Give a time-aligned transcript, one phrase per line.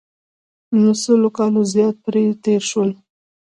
[0.81, 2.89] له سلو کالو زیات پرې تېر شول.